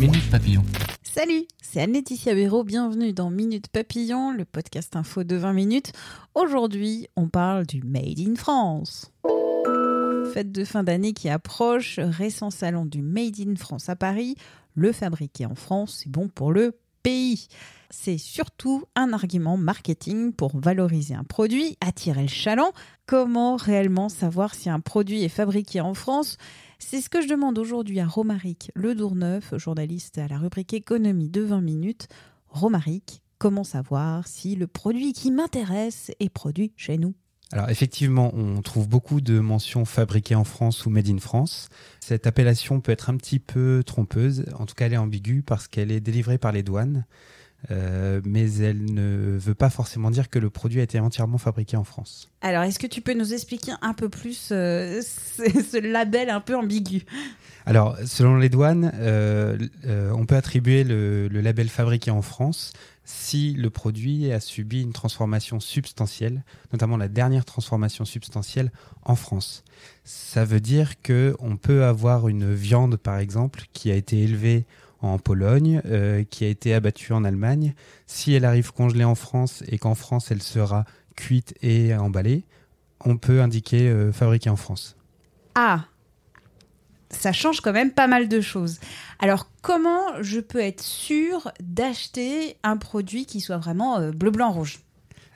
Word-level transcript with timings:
Minute 0.00 0.30
Papillon. 0.30 0.62
Salut, 1.02 1.48
c'est 1.60 1.80
Anne-Laetitia 1.80 2.32
Béraud, 2.32 2.62
bienvenue 2.62 3.12
dans 3.12 3.30
Minute 3.30 3.66
Papillon, 3.66 4.30
le 4.30 4.44
podcast 4.44 4.94
info 4.94 5.24
de 5.24 5.34
20 5.34 5.52
minutes. 5.52 5.92
Aujourd'hui, 6.36 7.08
on 7.16 7.28
parle 7.28 7.66
du 7.66 7.82
Made 7.82 8.20
in 8.20 8.36
France. 8.36 9.10
Fête 10.32 10.52
de 10.52 10.64
fin 10.64 10.84
d'année 10.84 11.14
qui 11.14 11.28
approche, 11.28 11.98
récent 11.98 12.50
salon 12.50 12.86
du 12.86 13.02
Made 13.02 13.40
in 13.40 13.56
France 13.56 13.88
à 13.88 13.96
Paris. 13.96 14.36
Le 14.74 14.92
fabriquer 14.92 15.46
en 15.46 15.56
France, 15.56 16.02
c'est 16.04 16.10
bon 16.10 16.28
pour 16.28 16.52
le 16.52 16.78
pays. 17.02 17.48
C'est 17.90 18.18
surtout 18.18 18.84
un 18.94 19.12
argument 19.12 19.56
marketing 19.56 20.32
pour 20.32 20.56
valoriser 20.56 21.14
un 21.14 21.24
produit, 21.24 21.76
attirer 21.80 22.22
le 22.22 22.28
chaland. 22.28 22.70
Comment 23.06 23.56
réellement 23.56 24.08
savoir 24.08 24.54
si 24.54 24.70
un 24.70 24.78
produit 24.78 25.24
est 25.24 25.28
fabriqué 25.28 25.80
en 25.80 25.94
France? 25.94 26.36
C'est 26.78 27.00
ce 27.00 27.10
que 27.10 27.20
je 27.20 27.28
demande 27.28 27.58
aujourd'hui 27.58 28.00
à 28.00 28.06
Romaric 28.06 28.70
Ledourneuf, 28.74 29.56
journaliste 29.56 30.18
à 30.18 30.28
la 30.28 30.38
rubrique 30.38 30.72
économie 30.72 31.28
de 31.28 31.42
20 31.42 31.60
minutes. 31.60 32.08
Romaric, 32.48 33.22
comment 33.38 33.64
savoir 33.64 34.26
si 34.26 34.54
le 34.54 34.66
produit 34.66 35.12
qui 35.12 35.30
m'intéresse 35.30 36.12
est 36.20 36.28
produit 36.28 36.72
chez 36.76 36.96
nous? 36.96 37.14
Alors 37.50 37.70
effectivement, 37.70 38.32
on 38.34 38.60
trouve 38.60 38.88
beaucoup 38.88 39.20
de 39.20 39.40
mentions 39.40 39.84
fabriquées 39.86 40.34
en 40.34 40.44
France 40.44 40.84
ou 40.86 40.90
made 40.90 41.08
in 41.08 41.18
France. 41.18 41.68
Cette 42.00 42.26
appellation 42.26 42.80
peut 42.80 42.92
être 42.92 43.10
un 43.10 43.16
petit 43.16 43.38
peu 43.38 43.82
trompeuse, 43.84 44.44
en 44.58 44.66
tout 44.66 44.74
cas 44.74 44.86
elle 44.86 44.92
est 44.92 44.98
ambiguë 44.98 45.42
parce 45.42 45.66
qu'elle 45.66 45.90
est 45.90 46.00
délivrée 46.00 46.38
par 46.38 46.52
les 46.52 46.62
douanes, 46.62 47.06
euh, 47.70 48.20
mais 48.24 48.52
elle 48.58 48.84
ne 48.94 49.36
veut 49.36 49.54
pas 49.54 49.68
forcément 49.68 50.10
dire 50.10 50.30
que 50.30 50.38
le 50.38 50.48
produit 50.48 50.80
a 50.80 50.84
été 50.84 51.00
entièrement 51.00 51.38
fabriqué 51.38 51.76
en 51.76 51.84
France. 51.84 52.30
Alors 52.40 52.62
est-ce 52.62 52.78
que 52.78 52.86
tu 52.86 53.00
peux 53.00 53.14
nous 53.14 53.34
expliquer 53.34 53.72
un 53.82 53.94
peu 53.94 54.08
plus 54.08 54.50
euh, 54.52 55.00
ce, 55.02 55.80
label 55.80 56.30
un 56.30 56.40
peu 56.40 56.56
ambigu? 56.56 57.04
Alors 57.66 57.98
selon 58.04 58.36
les 58.36 58.48
douanes, 58.48 58.92
euh, 58.94 59.58
on 59.84 60.24
peut 60.24 60.36
attribuer 60.36 60.84
le, 60.84 61.28
le 61.28 61.40
label 61.40 61.68
fabriqué 61.68 62.10
en 62.10 62.22
France 62.22 62.72
si 63.04 63.54
le 63.54 63.70
produit 63.70 64.30
a 64.32 64.38
subi 64.38 64.82
une 64.82 64.92
transformation 64.92 65.60
substantielle, 65.60 66.44
notamment 66.74 66.98
la 66.98 67.08
dernière 67.08 67.46
transformation 67.46 68.04
substantielle 68.04 68.70
en 69.02 69.16
France. 69.16 69.64
Ça 70.04 70.44
veut 70.44 70.60
dire 70.60 71.00
que 71.00 71.34
on 71.40 71.56
peut 71.56 71.84
avoir 71.84 72.28
une 72.28 72.52
viande, 72.52 72.98
par 72.98 73.18
exemple, 73.18 73.62
qui 73.72 73.90
a 73.90 73.94
été 73.94 74.22
élevée 74.22 74.66
en 75.00 75.18
Pologne, 75.18 75.80
euh, 75.86 76.24
qui 76.24 76.44
a 76.44 76.48
été 76.48 76.74
abattue 76.74 77.12
en 77.12 77.24
Allemagne. 77.24 77.74
Si 78.06 78.32
elle 78.34 78.44
arrive 78.44 78.72
congelée 78.72 79.04
en 79.04 79.14
France 79.14 79.62
et 79.68 79.78
qu'en 79.78 79.94
France 79.94 80.30
elle 80.30 80.42
sera 80.42 80.84
cuite 81.16 81.54
et 81.62 81.94
emballée, 81.94 82.44
on 83.04 83.16
peut 83.16 83.40
indiquer 83.40 83.88
euh, 83.88 84.12
fabriqué 84.12 84.50
en 84.50 84.56
France. 84.56 84.96
Ah 85.54 85.84
ça 87.10 87.32
change 87.32 87.60
quand 87.60 87.72
même 87.72 87.90
pas 87.90 88.06
mal 88.06 88.28
de 88.28 88.40
choses. 88.40 88.80
Alors, 89.18 89.50
comment 89.62 90.20
je 90.20 90.40
peux 90.40 90.60
être 90.60 90.82
sûr 90.82 91.50
d'acheter 91.60 92.56
un 92.62 92.76
produit 92.76 93.26
qui 93.26 93.40
soit 93.40 93.58
vraiment 93.58 93.98
euh, 93.98 94.10
bleu, 94.10 94.30
blanc, 94.30 94.52
rouge? 94.52 94.80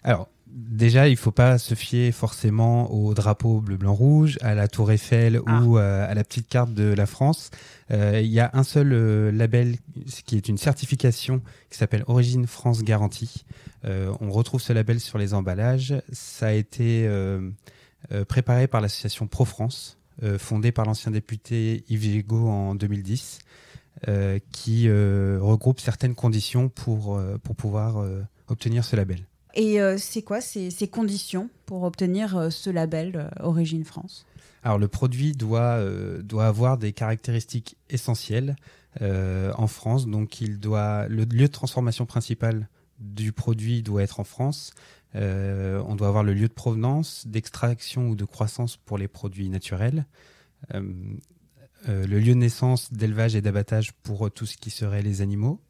Alors, 0.04 0.28
déjà, 0.54 1.08
il 1.08 1.12
ne 1.12 1.16
faut 1.16 1.30
pas 1.32 1.58
se 1.58 1.74
fier 1.74 2.12
forcément 2.12 2.92
au 2.92 3.14
drapeau 3.14 3.60
bleu, 3.60 3.76
blanc, 3.76 3.94
rouge, 3.94 4.38
à 4.42 4.54
la 4.54 4.68
Tour 4.68 4.92
Eiffel 4.92 5.40
Ah. 5.46 5.62
ou 5.62 5.78
euh, 5.78 6.10
à 6.10 6.14
la 6.14 6.24
petite 6.24 6.48
carte 6.48 6.72
de 6.74 6.92
la 6.92 7.06
France. 7.06 7.50
Euh, 7.90 8.20
Il 8.22 8.30
y 8.30 8.40
a 8.40 8.50
un 8.52 8.62
seul 8.62 8.92
euh, 8.92 9.32
label 9.32 9.76
qui 10.26 10.36
est 10.36 10.48
une 10.48 10.58
certification 10.58 11.40
qui 11.70 11.78
s'appelle 11.78 12.04
Origine 12.06 12.46
France 12.46 12.82
Garantie. 12.82 13.44
On 13.84 14.30
retrouve 14.30 14.60
ce 14.60 14.72
label 14.72 15.00
sur 15.00 15.18
les 15.18 15.34
emballages. 15.34 15.94
Ça 16.12 16.46
a 16.48 16.52
été 16.52 17.08
préparé 18.28 18.68
par 18.68 18.80
l'association 18.80 19.26
Pro-France, 19.26 19.98
euh, 20.22 20.38
fondée 20.38 20.70
par 20.70 20.84
l'ancien 20.84 21.10
député 21.10 21.84
Yves 21.88 22.02
Gigot 22.02 22.48
en 22.48 22.74
2010, 22.76 23.40
euh, 24.08 24.38
qui 24.52 24.88
regroupe 24.88 25.80
certaines 25.80 26.14
conditions 26.14 26.68
pour, 26.68 27.20
pour 27.42 27.56
pouvoir 27.56 28.04
obtenir 28.48 28.84
ce 28.84 28.94
label. 28.94 29.26
Et 29.54 29.80
euh, 29.80 29.96
c'est 29.98 30.22
quoi 30.22 30.40
ces, 30.40 30.70
conditions 30.88 31.50
pour 31.66 31.82
obtenir 31.82 32.36
euh, 32.36 32.50
ce 32.50 32.70
label 32.70 33.12
euh, 33.16 33.28
Origine 33.40 33.84
France? 33.84 34.26
Alors 34.62 34.78
le 34.78 34.88
produit 34.88 35.32
doit, 35.32 35.84
doit 36.22 36.46
avoir 36.46 36.78
des 36.78 36.92
caractéristiques 36.92 37.76
essentielles 37.90 38.54
en 39.00 39.66
France. 39.66 40.06
Donc 40.06 40.40
il 40.40 40.60
doit, 40.60 41.08
le 41.08 41.24
lieu 41.24 41.48
de 41.48 41.52
transformation 41.52 42.06
principal 42.06 42.68
du 43.00 43.32
produit 43.32 43.82
doit 43.82 44.04
être 44.04 44.20
en 44.20 44.24
France. 44.24 44.70
On 45.14 45.96
doit 45.96 46.06
avoir 46.06 46.22
le 46.22 46.32
lieu 46.32 46.46
de 46.46 46.52
provenance, 46.52 47.26
d'extraction 47.26 48.08
ou 48.08 48.14
de 48.14 48.24
croissance 48.24 48.76
pour 48.76 48.98
les 48.98 49.08
produits 49.08 49.48
naturels. 49.48 50.06
Le 50.72 52.06
lieu 52.06 52.34
de 52.34 52.38
naissance, 52.38 52.92
d'élevage 52.92 53.34
et 53.34 53.40
d'abattage 53.40 53.90
pour 54.04 54.30
tout 54.30 54.46
ce 54.46 54.56
qui 54.56 54.70
serait 54.70 55.02
les 55.02 55.22
animaux. 55.22 55.60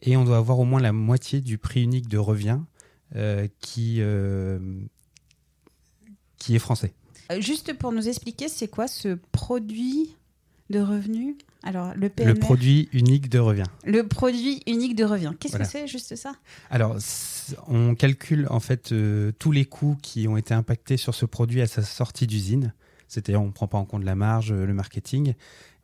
Et 0.00 0.16
on 0.16 0.24
doit 0.24 0.38
avoir 0.38 0.58
au 0.60 0.64
moins 0.64 0.80
la 0.80 0.94
moitié 0.94 1.42
du 1.42 1.58
prix 1.58 1.82
unique 1.82 2.08
de 2.08 2.16
revient 2.16 2.60
qui, 3.60 3.96
euh, 4.00 4.58
qui 6.38 6.54
est 6.54 6.58
français. 6.60 6.92
Euh, 7.32 7.40
Juste 7.40 7.74
pour 7.78 7.92
nous 7.92 8.08
expliquer, 8.08 8.48
c'est 8.48 8.68
quoi 8.68 8.88
ce 8.88 9.18
produit 9.32 10.16
de 10.70 10.80
revenu? 10.80 11.36
Alors, 11.62 11.92
le 11.94 12.08
PMR, 12.08 12.32
Le 12.32 12.38
produit 12.38 12.88
unique 12.92 13.28
de 13.28 13.38
revient. 13.38 13.64
le 13.84 14.06
produit 14.06 14.62
unique 14.66 14.96
de 14.96 15.04
revient. 15.04 15.32
Qu'est-ce 15.38 15.52
Voilà. 15.52 15.66
que 15.66 15.70
c'est, 15.70 15.86
juste 15.86 16.16
ça? 16.16 16.32
Alors, 16.70 16.96
on 17.68 17.94
calcule 17.94 18.46
en 18.48 18.60
fait 18.60 18.92
euh, 18.92 19.30
tous 19.38 19.52
les 19.52 19.66
coûts 19.66 19.98
qui 20.00 20.26
ont 20.26 20.36
été 20.38 20.54
impactés 20.54 20.96
sur 20.96 21.14
ce 21.14 21.26
produit 21.26 21.60
à 21.60 21.66
sa 21.66 21.82
sortie 21.82 22.26
d'usine. 22.26 22.72
C'est-à-dire, 23.08 23.42
on 23.42 23.46
ne 23.46 23.52
prend 23.52 23.66
pas 23.66 23.76
en 23.78 23.84
compte 23.84 24.04
la 24.04 24.14
marge, 24.14 24.52
euh, 24.52 24.64
le 24.64 24.72
marketing. 24.72 25.34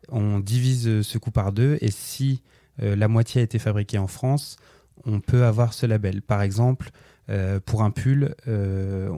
On 0.08 0.38
divise 0.40 0.86
euh, 0.88 1.02
ce 1.02 1.18
coût 1.18 1.32
par 1.32 1.52
deux 1.52 1.76
et 1.82 1.90
si 1.90 2.40
euh, 2.82 2.96
la 2.96 3.08
moitié 3.08 3.40
a 3.42 3.44
été 3.44 3.58
fabriquée 3.58 3.98
en 3.98 4.06
France, 4.06 4.56
on 5.04 5.20
peut 5.20 5.44
avoir 5.44 5.74
ce 5.74 5.84
label. 5.84 6.22
Par 6.22 6.40
exemple, 6.40 6.90
euh, 7.28 7.58
pour 7.64 7.82
un 7.82 7.90
pull 7.90 8.34
euh, 8.46 9.10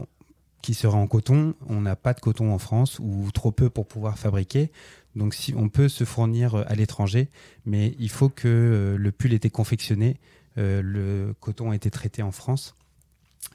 qui 0.62 0.74
serait 0.74 0.96
en 0.96 1.06
coton, 1.06 1.54
on 1.66 1.82
n'a 1.82 1.94
pas 1.94 2.14
de 2.14 2.20
coton 2.20 2.52
en 2.52 2.58
France 2.58 2.98
ou 3.00 3.30
trop 3.32 3.52
peu 3.52 3.68
pour 3.68 3.86
pouvoir 3.86 4.18
fabriquer. 4.18 4.72
Donc, 5.14 5.34
si 5.34 5.54
on 5.56 5.68
peut 5.68 5.88
se 5.88 6.04
fournir 6.04 6.54
euh, 6.54 6.64
à 6.66 6.74
l'étranger, 6.74 7.28
mais 7.66 7.94
il 7.98 8.10
faut 8.10 8.28
que 8.28 8.96
le 8.98 9.12
pull 9.12 9.32
ait 9.32 9.36
été 9.36 9.50
confectionné 9.50 10.18
le 10.60 11.36
coton 11.38 11.70
a 11.70 11.76
été 11.76 11.88
traité 11.88 12.20
en 12.20 12.32
France. 12.32 12.74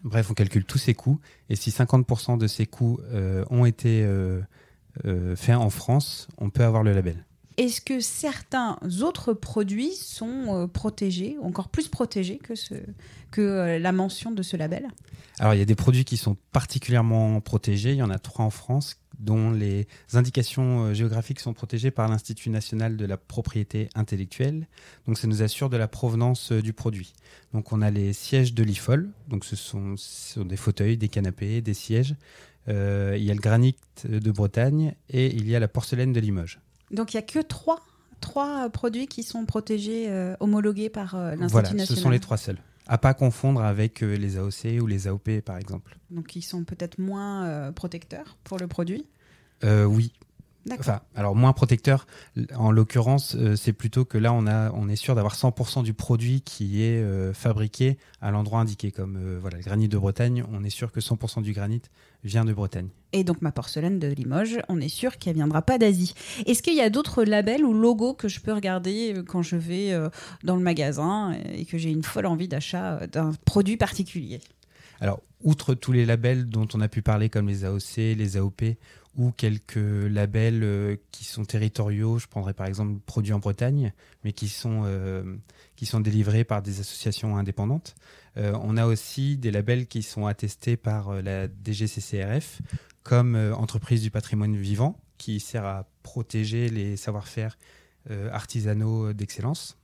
Bref, 0.05 0.31
on 0.31 0.33
calcule 0.33 0.63
tous 0.63 0.77
ces 0.77 0.93
coûts. 0.93 1.19
Et 1.49 1.57
si 1.57 1.69
50% 1.69 2.37
de 2.37 2.47
ces 2.47 2.65
coûts 2.65 2.97
ont 3.49 3.65
été 3.65 4.07
faits 5.35 5.57
en 5.57 5.69
France, 5.69 6.29
on 6.37 6.49
peut 6.49 6.63
avoir 6.63 6.81
le 6.81 6.93
label. 6.93 7.25
Est-ce 7.57 7.81
que 7.81 7.99
certains 7.99 8.79
autres 9.01 9.33
produits 9.33 9.93
sont 9.93 10.45
euh, 10.47 10.67
protégés, 10.67 11.37
encore 11.41 11.69
plus 11.69 11.87
protégés 11.87 12.39
que, 12.39 13.41
euh, 13.41 13.79
la 13.79 13.91
mention 13.91 14.31
de 14.31 14.41
ce 14.41 14.57
label? 14.57 14.87
Alors, 15.39 15.53
il 15.53 15.59
y 15.59 15.61
a 15.61 15.65
des 15.65 15.75
produits 15.75 16.05
qui 16.05 16.17
sont 16.17 16.35
particulièrement 16.51 17.41
protégés. 17.41 17.91
Il 17.91 17.97
y 17.97 18.03
en 18.03 18.09
a 18.09 18.19
trois 18.19 18.45
en 18.45 18.49
France 18.49 18.97
dont 19.19 19.51
les 19.51 19.87
indications 20.13 20.85
euh, 20.85 20.93
géographiques 20.93 21.39
sont 21.39 21.53
protégées 21.53 21.91
par 21.91 22.09
l'Institut 22.09 22.49
national 22.49 22.97
de 22.97 23.05
la 23.05 23.17
propriété 23.17 23.87
intellectuelle. 23.93 24.67
Donc, 25.05 25.19
ça 25.19 25.27
nous 25.27 25.43
assure 25.43 25.69
de 25.69 25.77
la 25.77 25.87
provenance 25.87 26.51
du 26.51 26.73
produit. 26.73 27.13
Donc, 27.53 27.71
on 27.71 27.83
a 27.83 27.91
les 27.91 28.13
sièges 28.13 28.55
de 28.55 28.63
l'IFOL. 28.63 29.11
Donc, 29.27 29.45
ce 29.45 29.55
sont, 29.55 29.95
des 30.37 30.57
fauteuils, 30.57 30.97
des 30.97 31.09
canapés, 31.09 31.61
des 31.61 31.75
sièges. 31.75 32.15
Il 32.67 32.73
y 33.23 33.29
a 33.29 33.33
le 33.33 33.41
granit 33.41 33.75
de 34.05 34.31
Bretagne 34.31 34.95
et 35.09 35.27
il 35.35 35.49
y 35.49 35.55
a 35.55 35.59
la 35.59 35.67
porcelaine 35.67 36.13
de 36.13 36.19
Limoges. 36.21 36.59
Donc 36.93 37.13
il 37.13 37.17
n'y 37.17 37.19
a 37.19 37.25
que 37.25 37.39
trois, 37.39 37.79
trois 38.21 38.65
euh, 38.65 38.69
produits 38.69 39.07
qui 39.07 39.23
sont 39.23 39.45
protégés, 39.45 40.05
euh, 40.09 40.35
homologués 40.39 40.89
par 40.89 41.15
euh, 41.15 41.31
l'Institut 41.31 41.51
Voilà, 41.51 41.69
national. 41.69 41.87
ce 41.87 41.95
sont 41.95 42.09
les 42.09 42.19
trois 42.19 42.37
seuls. 42.37 42.57
À 42.87 42.97
pas 42.97 43.13
confondre 43.13 43.61
avec 43.63 44.03
euh, 44.03 44.15
les 44.15 44.37
AOC 44.37 44.81
ou 44.81 44.87
les 44.87 45.07
AOP, 45.07 45.41
par 45.45 45.57
exemple. 45.57 45.97
Donc 46.11 46.35
ils 46.35 46.41
sont 46.41 46.63
peut-être 46.63 46.99
moins 46.99 47.71
protecteurs 47.73 48.37
pour 48.43 48.57
le 48.59 48.67
produit. 48.67 49.05
Oui, 49.63 50.11
Enfin, 50.79 51.01
alors 51.15 51.35
moins 51.35 51.53
protecteur. 51.53 52.07
En 52.55 52.71
l'occurrence, 52.71 53.35
euh, 53.35 53.55
c'est 53.55 53.73
plutôt 53.73 54.05
que 54.05 54.17
là, 54.17 54.31
on 54.33 54.47
a, 54.47 54.71
on 54.71 54.87
est 54.87 54.95
sûr 54.95 55.13
d'avoir 55.13 55.35
100% 55.35 55.83
du 55.83 55.93
produit 55.93 56.41
qui 56.41 56.83
est 56.83 57.01
euh, 57.01 57.33
fabriqué 57.33 57.97
à 58.21 58.31
l'endroit 58.31 58.61
indiqué. 58.61 58.91
Comme 58.91 59.17
euh, 59.17 59.37
voilà, 59.39 59.57
le 59.57 59.63
granit 59.63 59.89
de 59.89 59.97
Bretagne, 59.97 60.43
on 60.51 60.63
est 60.63 60.69
sûr 60.69 60.91
que 60.91 61.01
100% 61.01 61.41
du 61.41 61.51
granit 61.51 61.81
vient 62.23 62.45
de 62.45 62.53
Bretagne. 62.53 62.87
Et 63.11 63.23
donc 63.23 63.41
ma 63.41 63.51
porcelaine 63.51 63.99
de 63.99 64.07
Limoges, 64.07 64.59
on 64.69 64.79
est 64.79 64.87
sûr 64.87 65.17
qu'elle 65.17 65.35
viendra 65.35 65.61
pas 65.61 65.77
d'Asie. 65.77 66.13
Est-ce 66.45 66.63
qu'il 66.63 66.75
y 66.75 66.81
a 66.81 66.89
d'autres 66.89 67.23
labels 67.23 67.65
ou 67.65 67.73
logos 67.73 68.13
que 68.13 68.27
je 68.27 68.39
peux 68.39 68.53
regarder 68.53 69.21
quand 69.27 69.41
je 69.41 69.55
vais 69.55 69.93
dans 70.43 70.55
le 70.55 70.63
magasin 70.63 71.33
et 71.53 71.65
que 71.65 71.77
j'ai 71.77 71.91
une 71.91 72.01
folle 72.01 72.25
envie 72.25 72.47
d'achat 72.47 73.05
d'un 73.07 73.31
produit 73.45 73.77
particulier? 73.77 74.39
Alors, 74.99 75.21
outre 75.41 75.73
tous 75.73 75.91
les 75.91 76.05
labels 76.05 76.47
dont 76.47 76.67
on 76.73 76.81
a 76.81 76.87
pu 76.87 77.01
parler, 77.01 77.29
comme 77.29 77.47
les 77.47 77.65
AOC, 77.65 77.97
les 77.97 78.37
AOP 78.37 78.63
ou 79.15 79.31
quelques 79.31 79.75
labels 79.75 80.63
euh, 80.63 80.95
qui 81.11 81.23
sont 81.25 81.45
territoriaux. 81.45 82.17
Je 82.17 82.27
prendrais 82.27 82.53
par 82.53 82.65
exemple 82.65 82.99
Produits 83.05 83.33
en 83.33 83.39
Bretagne, 83.39 83.93
mais 84.23 84.33
qui 84.33 84.49
sont, 84.49 84.83
euh, 84.85 85.37
délivrés 85.99 86.43
par 86.43 86.61
des 86.61 86.79
associations 86.79 87.37
indépendantes. 87.37 87.95
Euh, 88.37 88.57
on 88.63 88.77
a 88.77 88.87
aussi 88.87 89.37
des 89.37 89.51
labels 89.51 89.85
qui 89.85 90.01
sont 90.01 90.25
attestés 90.25 90.77
par 90.77 91.21
la 91.21 91.47
DGCCRF, 91.47 92.61
comme 93.03 93.35
Entreprise 93.35 94.01
du 94.01 94.09
patrimoine 94.09 94.55
vivant, 94.55 94.99
qui 95.17 95.39
sert 95.39 95.65
à 95.65 95.85
protéger 96.01 96.69
les 96.69 96.95
savoir-faire 96.95 97.57
artisanaux 98.31 99.13
d'excellence. 99.13 99.77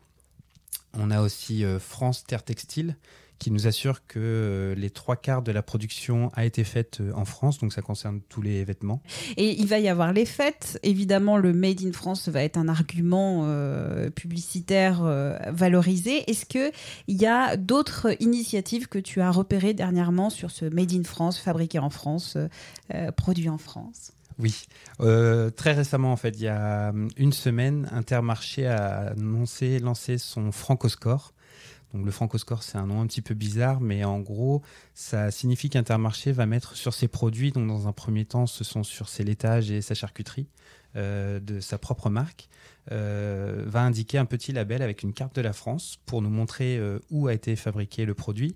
On 0.94 1.12
a 1.12 1.22
aussi 1.22 1.64
France 1.80 2.24
Terre 2.24 2.44
Textile, 2.44 2.96
qui 3.40 3.52
nous 3.52 3.68
assure 3.68 4.06
que 4.06 4.20
euh, 4.20 4.76
les 4.76 4.90
trois 4.90 5.16
quarts 5.16 5.42
de 5.42 5.52
la 5.52 5.64
production 5.64 6.30
a 6.36 6.46
été 6.46 6.64
faite 6.64 7.00
euh, 7.00 7.12
en 7.16 7.26
France, 7.26 7.58
donc 7.58 7.74
ça 7.74 7.82
concerne 7.82 8.20
tous 8.28 8.42
les 8.42 8.64
vêtements. 8.66 9.02
Et 9.38 9.60
il 9.60 9.68
va 9.68 9.80
y 9.80 9.88
avoir 9.88 10.12
les 10.12 10.26
fêtes. 10.26 10.78
Évidemment, 10.84 11.38
le 11.38 11.54
Made 11.54 11.82
in 11.84 11.94
France 11.94 12.28
va 12.28 12.44
être 12.44 12.58
un 12.58 12.68
argument 12.68 13.44
euh, 13.46 14.10
publicitaire 14.10 15.02
valorisé. 15.48 16.30
Est-ce 16.30 16.46
qu'il 16.46 16.72
y 17.08 17.26
a 17.26 17.56
d'autres 17.56 18.10
initiatives 18.22 18.88
que 18.88 19.00
tu 19.00 19.22
as 19.22 19.32
repérées 19.32 19.74
dernièrement 19.74 20.30
sur 20.30 20.52
ce 20.52 20.66
Made 20.66 20.92
in 20.94 21.04
France, 21.04 21.40
fabriqué 21.40 21.80
en 21.80 21.90
France, 21.90 22.38
produit 23.16 23.50
en 23.50 23.58
France? 23.58 24.12
Oui, 24.38 24.66
très 24.98 25.74
récemment 25.74 26.12
en 26.12 26.18
fait, 26.18 26.32
il 26.32 26.44
y 26.44 26.48
a 26.48 26.92
une 27.18 27.34
semaine, 27.34 27.88
Intermarché 27.92 28.68
a 28.68 29.12
annoncé 29.12 29.80
lancer 29.80 30.18
son 30.18 30.52
Francoscore, 30.52 31.34
donc 31.94 32.06
le 32.06 32.12
Francoscore, 32.12 32.62
c'est 32.62 32.78
un 32.78 32.86
nom 32.86 33.02
un 33.02 33.08
petit 33.08 33.22
peu 33.22 33.34
bizarre, 33.34 33.82
mais 33.82 34.04
en 34.04 34.20
gros, 34.20 34.62
ça 34.94 35.32
signifie 35.32 35.70
qu'Intermarché 35.70 36.32
va 36.32 36.46
mettre 36.46 36.76
sur 36.76 36.94
ses 36.94 37.08
produits, 37.08 37.52
donc 37.52 37.68
dans 37.68 37.88
un 37.88 37.94
premier 37.94 38.26
temps, 38.26 38.46
ce 38.46 38.64
sont 38.64 38.84
sur 38.84 39.10
ses 39.10 39.24
laitages 39.24 39.72
et 39.72 39.82
sa 39.82 39.96
charcuterie 39.96 40.48
euh, 40.96 41.40
de 41.40 41.60
sa 41.60 41.80
propre 41.80 42.10
marque, 42.12 42.48
euh, 42.92 43.64
va 43.66 43.82
indiquer 43.82 44.20
un 44.20 44.26
petit 44.26 44.52
label 44.52 44.84
avec 44.84 45.02
une 45.02 45.14
carte 45.14 45.36
de 45.36 45.42
la 45.42 45.54
France 45.54 46.00
pour 46.06 46.22
nous 46.22 46.30
montrer 46.30 46.78
euh, 46.78 47.00
où 47.10 47.28
a 47.28 47.34
été 47.34 47.56
fabriqué 47.56 48.06
le 48.06 48.14
produit 48.14 48.56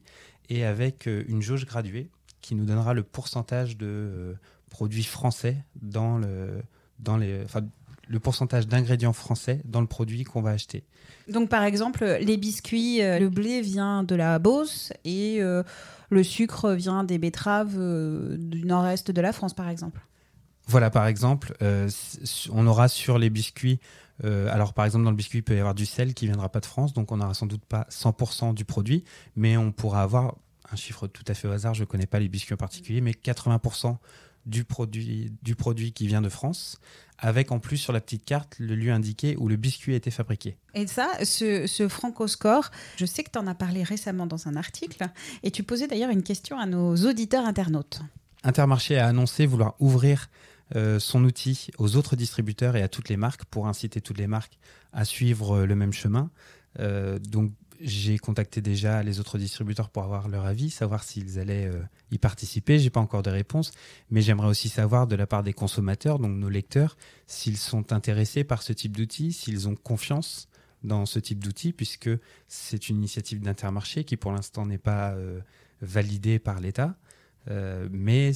et 0.50 0.64
avec 0.64 1.06
une 1.06 1.42
jauge 1.42 1.66
graduée 1.66 2.10
qui 2.42 2.54
nous 2.54 2.66
donnera 2.66 2.94
le 2.94 3.04
pourcentage 3.04 3.78
de 3.78 4.36
produits 4.70 5.04
français 5.04 5.64
dans 5.82 6.18
le 6.18 6.62
dans 7.00 7.18
les, 7.18 7.46
le 8.08 8.20
pourcentage 8.20 8.68
d'ingrédients 8.68 9.14
français 9.14 9.62
dans 9.66 9.82
le 9.82 9.88
produit 9.88 10.24
qu'on 10.24 10.42
va 10.42 10.52
acheter. 10.52 10.84
Donc 11.28 11.50
par 11.50 11.64
exemple, 11.64 12.06
les 12.22 12.38
biscuits, 12.38 13.02
euh, 13.02 13.20
le 13.20 13.30
blé 13.30 13.62
vient 13.62 14.04
de 14.04 14.16
la 14.16 14.40
Beauce 14.40 14.92
et 15.06 15.42
euh, 15.42 15.64
le 16.10 16.24
sucre 16.24 16.72
vient 16.72 17.04
des 17.04 17.18
betteraves 17.18 17.76
euh, 17.78 18.36
du 18.38 18.66
nord-est 18.66 19.12
de 19.12 19.22
la 19.22 19.32
France 19.32 19.54
par 19.54 19.70
exemple. 19.70 20.02
Voilà, 20.68 20.90
par 20.90 21.08
exemple, 21.08 21.58
on 22.50 22.68
aura 22.68 22.88
sur 22.88 23.18
les 23.18 23.30
biscuits, 23.30 23.82
alors 24.24 24.74
par 24.74 24.86
exemple 24.86 25.04
dans 25.04 25.10
le 25.10 25.18
biscuit, 25.18 25.40
il 25.40 25.44
peut 25.44 25.58
y 25.58 25.60
avoir 25.60 25.76
du 25.76 25.86
sel 25.86 26.14
qui 26.14 26.26
viendra 26.26 26.48
pas 26.48 26.62
de 26.62 26.66
France, 26.66 26.94
donc 26.94 27.12
on 27.12 27.18
n'aura 27.18 27.34
sans 27.34 27.48
doute 27.48 27.66
pas 27.66 27.86
100% 27.92 28.54
du 28.54 28.64
produit, 28.64 29.04
mais 29.36 29.58
on 29.58 29.74
pourra 29.74 30.04
avoir 30.04 30.38
un 30.72 30.78
chiffre 30.78 31.08
tout 31.08 31.26
à 31.28 31.34
fait 31.34 31.50
au 31.50 31.52
hasard, 31.52 31.74
je 31.74 31.82
ne 31.82 31.86
connais 31.86 32.06
pas 32.06 32.20
les 32.20 32.30
biscuits 32.30 32.54
en 32.54 32.58
particulier, 32.58 33.02
mais 33.02 33.12
80% 33.12 33.98
du 34.46 34.64
produit, 34.64 35.32
du 35.42 35.56
produit 35.56 35.94
qui 35.94 36.08
vient 36.08 36.22
de 36.22 36.30
France, 36.30 36.80
avec 37.18 37.52
en 37.52 37.60
plus 37.60 37.78
sur 37.78 37.94
la 37.94 38.02
petite 38.02 38.26
carte 38.26 38.56
le 38.60 38.76
lieu 38.76 38.92
indiqué 38.92 39.36
où 39.38 39.48
le 39.48 39.56
biscuit 39.56 39.94
a 39.94 39.96
été 39.96 40.12
fabriqué. 40.12 40.58
Et 40.74 40.88
ça, 40.88 41.10
ce, 41.24 41.68
ce 41.68 41.88
Francoscore, 41.88 42.72
je 42.98 43.06
sais 43.06 43.24
que 43.24 43.32
tu 43.32 43.40
en 43.40 43.48
as 43.48 43.56
parlé 43.56 43.84
récemment 43.84 44.28
dans 44.28 44.48
un 44.48 44.56
article, 44.56 45.08
et 45.44 45.52
tu 45.52 45.64
posais 45.64 45.88
d'ailleurs 45.88 46.12
une 46.12 46.24
question 46.24 46.58
à 46.60 46.66
nos 46.66 46.96
auditeurs 46.96 47.46
internautes. 47.46 48.02
Intermarché 48.44 48.98
a 48.98 49.08
annoncé 49.08 49.46
vouloir 49.46 49.76
ouvrir 49.80 50.30
euh, 50.76 51.00
son 51.00 51.24
outil 51.24 51.68
aux 51.78 51.96
autres 51.96 52.16
distributeurs 52.16 52.76
et 52.76 52.82
à 52.82 52.88
toutes 52.88 53.10
les 53.10 53.18
marques 53.18 53.46
pour 53.46 53.68
inciter 53.68 54.02
toutes 54.02 54.18
les 54.18 54.28
marques 54.28 54.58
à 54.92 55.06
suivre 55.06 55.58
euh, 55.58 55.66
le 55.66 55.76
même 55.76 55.94
chemin. 55.94 56.32
Euh, 56.80 57.20
donc 57.20 57.52
j'ai 57.82 58.18
contacté 58.18 58.62
déjà 58.62 59.04
les 59.04 59.20
autres 59.20 59.38
distributeurs 59.38 59.90
pour 59.90 60.04
avoir 60.04 60.28
leur 60.28 60.46
avis, 60.46 60.70
savoir 60.70 61.04
s'ils 61.04 61.40
allaient 61.40 61.68
euh, 61.68 61.82
y 62.12 62.18
participer. 62.18 62.80
J'ai 62.80 62.90
pas 62.90 63.00
encore 63.00 63.24
de 63.24 63.30
réponse, 63.30 63.72
mais 64.10 64.22
j'aimerais 64.22 64.48
aussi 64.48 64.70
savoir 64.70 65.08
de 65.08 65.16
la 65.16 65.28
part 65.28 65.44
des 65.44 65.54
consommateurs, 65.54 66.20
donc 66.20 66.32
nos 66.32 66.50
lecteurs, 66.50 66.98
s'ils 67.28 67.58
sont 67.58 67.92
intéressés 67.94 68.44
par 68.44 68.62
ce 68.64 68.74
type 68.74 68.96
d'outil, 68.96 69.34
s'ils 69.34 69.68
ont 69.68 69.76
confiance 69.76 70.48
dans 70.84 71.06
ce 71.06 71.20
type 71.20 71.44
d'outil, 71.44 71.74
puisque 71.74 72.10
c'est 72.48 72.90
une 72.90 72.98
initiative 72.98 73.42
d'intermarché 73.42 74.04
qui 74.04 74.18
pour 74.18 74.32
l'instant 74.32 74.66
n'est 74.66 74.78
pas 74.78 75.12
euh, 75.12 75.40
validée 75.82 76.40
par 76.40 76.60
l'État. 76.60 76.96
Euh, 77.50 77.90
mais 77.92 78.32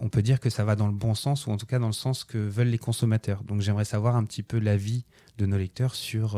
on 0.00 0.08
peut 0.08 0.22
dire 0.22 0.40
que 0.40 0.50
ça 0.50 0.64
va 0.64 0.74
dans 0.74 0.88
le 0.88 0.92
bon 0.92 1.14
sens, 1.14 1.46
ou 1.46 1.50
en 1.50 1.56
tout 1.56 1.66
cas 1.66 1.78
dans 1.78 1.86
le 1.86 1.92
sens 1.92 2.24
que 2.24 2.38
veulent 2.38 2.68
les 2.68 2.78
consommateurs. 2.78 3.44
Donc 3.44 3.60
j'aimerais 3.60 3.84
savoir 3.84 4.16
un 4.16 4.24
petit 4.24 4.42
peu 4.42 4.58
l'avis 4.58 5.04
de 5.38 5.46
nos 5.46 5.56
lecteurs 5.56 5.94
sur 5.94 6.36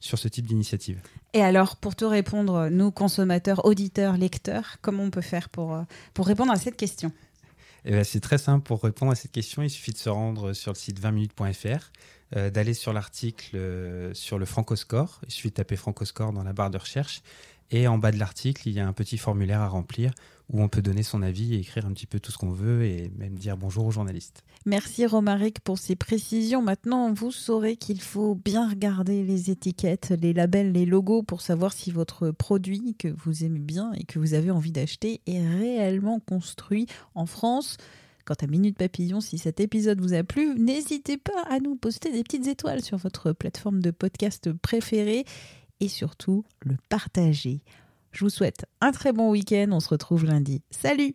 sur 0.00 0.18
ce 0.18 0.28
type 0.28 0.46
d'initiative. 0.46 1.00
Et 1.34 1.42
alors, 1.42 1.76
pour 1.76 1.94
te 1.94 2.04
répondre, 2.04 2.68
nous, 2.70 2.90
consommateurs, 2.90 3.64
auditeurs, 3.64 4.16
lecteurs, 4.16 4.78
comment 4.80 5.04
on 5.04 5.10
peut 5.10 5.20
faire 5.20 5.48
pour, 5.48 5.74
euh, 5.74 5.82
pour 6.14 6.26
répondre 6.26 6.52
à 6.52 6.56
cette 6.56 6.76
question? 6.76 7.12
Eh 7.84 7.92
ben, 7.92 8.04
C'est 8.04 8.20
très 8.20 8.38
simple. 8.38 8.66
Pour 8.66 8.82
répondre 8.82 9.12
à 9.12 9.14
cette 9.14 9.32
question, 9.32 9.62
il 9.62 9.70
suffit 9.70 9.92
de 9.92 9.98
se 9.98 10.08
rendre 10.08 10.54
sur 10.54 10.72
le 10.72 10.76
site 10.76 11.00
20minutes.fr, 11.00 11.90
euh, 12.36 12.50
d'aller 12.50 12.74
sur 12.74 12.92
l'article 12.92 13.56
euh, 13.56 14.14
sur 14.14 14.38
le 14.38 14.46
Francoscore. 14.46 15.20
Il 15.26 15.30
suffit 15.30 15.50
de 15.50 15.54
taper 15.54 15.76
Francoscore 15.76 16.32
dans 16.32 16.42
la 16.42 16.52
barre 16.52 16.70
de 16.70 16.78
recherche. 16.78 17.22
Et 17.70 17.86
en 17.86 17.98
bas 17.98 18.10
de 18.10 18.18
l'article, 18.18 18.68
il 18.68 18.74
y 18.74 18.80
a 18.80 18.86
un 18.86 18.92
petit 18.92 19.18
formulaire 19.18 19.60
à 19.60 19.68
remplir 19.68 20.12
où 20.52 20.60
on 20.62 20.68
peut 20.68 20.82
donner 20.82 21.02
son 21.02 21.22
avis 21.22 21.54
et 21.54 21.58
écrire 21.58 21.86
un 21.86 21.92
petit 21.92 22.06
peu 22.06 22.20
tout 22.20 22.32
ce 22.32 22.38
qu'on 22.38 22.50
veut 22.50 22.84
et 22.84 23.10
même 23.16 23.36
dire 23.36 23.56
bonjour 23.56 23.86
aux 23.86 23.90
journalistes. 23.90 24.42
Merci 24.66 25.06
Romaric 25.06 25.60
pour 25.60 25.78
ces 25.78 25.96
précisions. 25.96 26.60
Maintenant, 26.60 27.12
vous 27.12 27.30
saurez 27.30 27.76
qu'il 27.76 28.00
faut 28.00 28.34
bien 28.34 28.68
regarder 28.68 29.22
les 29.22 29.50
étiquettes, 29.50 30.12
les 30.20 30.32
labels, 30.32 30.72
les 30.72 30.86
logos 30.86 31.22
pour 31.22 31.40
savoir 31.40 31.72
si 31.72 31.90
votre 31.90 32.30
produit 32.30 32.94
que 32.98 33.08
vous 33.08 33.44
aimez 33.44 33.60
bien 33.60 33.92
et 33.94 34.04
que 34.04 34.18
vous 34.18 34.34
avez 34.34 34.50
envie 34.50 34.72
d'acheter 34.72 35.20
est 35.26 35.46
réellement 35.46 36.20
construit 36.20 36.86
en 37.14 37.26
France. 37.26 37.76
Quant 38.26 38.34
à 38.42 38.46
Minute 38.46 38.76
Papillon, 38.76 39.20
si 39.20 39.38
cet 39.38 39.60
épisode 39.60 40.00
vous 40.00 40.14
a 40.14 40.22
plu, 40.22 40.54
n'hésitez 40.58 41.16
pas 41.16 41.42
à 41.48 41.58
nous 41.58 41.74
poster 41.74 42.12
des 42.12 42.22
petites 42.22 42.46
étoiles 42.46 42.82
sur 42.82 42.98
votre 42.98 43.32
plateforme 43.32 43.80
de 43.80 43.90
podcast 43.90 44.52
préférée 44.52 45.24
et 45.80 45.88
surtout 45.88 46.44
le 46.60 46.76
partager. 46.88 47.62
Je 48.12 48.24
vous 48.24 48.30
souhaite 48.30 48.66
un 48.80 48.92
très 48.92 49.12
bon 49.12 49.30
week-end. 49.30 49.68
On 49.72 49.80
se 49.80 49.88
retrouve 49.88 50.24
lundi. 50.24 50.62
Salut 50.70 51.14